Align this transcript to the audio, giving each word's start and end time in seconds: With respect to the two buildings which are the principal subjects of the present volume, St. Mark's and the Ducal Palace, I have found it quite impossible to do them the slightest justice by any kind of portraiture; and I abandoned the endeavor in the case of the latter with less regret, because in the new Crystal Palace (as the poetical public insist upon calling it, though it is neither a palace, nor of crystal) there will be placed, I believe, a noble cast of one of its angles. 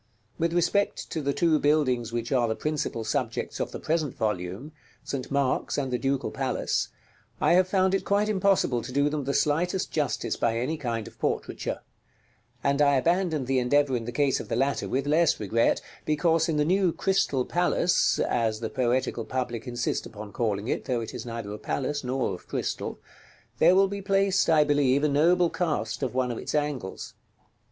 With 0.39 0.53
respect 0.53 1.11
to 1.11 1.21
the 1.21 1.31
two 1.31 1.59
buildings 1.59 2.11
which 2.11 2.31
are 2.31 2.47
the 2.47 2.55
principal 2.55 3.03
subjects 3.03 3.59
of 3.59 3.71
the 3.71 3.79
present 3.79 4.15
volume, 4.15 4.71
St. 5.03 5.29
Mark's 5.29 5.77
and 5.77 5.93
the 5.93 5.99
Ducal 5.99 6.31
Palace, 6.31 6.87
I 7.39 7.53
have 7.53 7.67
found 7.67 7.93
it 7.93 8.03
quite 8.03 8.27
impossible 8.27 8.81
to 8.81 8.91
do 8.91 9.09
them 9.11 9.25
the 9.25 9.33
slightest 9.35 9.91
justice 9.91 10.35
by 10.35 10.57
any 10.57 10.75
kind 10.75 11.07
of 11.07 11.19
portraiture; 11.19 11.81
and 12.63 12.81
I 12.81 12.95
abandoned 12.95 13.45
the 13.45 13.59
endeavor 13.59 13.95
in 13.95 14.05
the 14.05 14.11
case 14.11 14.39
of 14.39 14.49
the 14.49 14.55
latter 14.55 14.89
with 14.89 15.05
less 15.05 15.39
regret, 15.39 15.81
because 16.03 16.49
in 16.49 16.57
the 16.57 16.65
new 16.65 16.91
Crystal 16.91 17.45
Palace 17.45 18.17
(as 18.27 18.59
the 18.59 18.71
poetical 18.71 19.23
public 19.23 19.67
insist 19.67 20.07
upon 20.07 20.33
calling 20.33 20.67
it, 20.67 20.85
though 20.85 21.01
it 21.01 21.13
is 21.13 21.27
neither 21.27 21.51
a 21.53 21.59
palace, 21.59 22.03
nor 22.03 22.33
of 22.33 22.47
crystal) 22.47 22.97
there 23.59 23.75
will 23.75 23.87
be 23.87 24.01
placed, 24.01 24.49
I 24.49 24.63
believe, 24.63 25.03
a 25.03 25.07
noble 25.07 25.51
cast 25.51 26.01
of 26.01 26.15
one 26.15 26.31
of 26.31 26.39
its 26.39 26.55
angles. 26.55 27.13